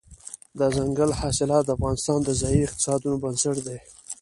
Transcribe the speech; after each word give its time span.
دځنګل 0.59 1.11
حاصلات 1.19 1.63
د 1.65 1.69
افغانستان 1.77 2.19
د 2.23 2.29
ځایي 2.41 2.61
اقتصادونو 2.63 3.15
بنسټ 3.23 3.57
دی. 3.67 3.77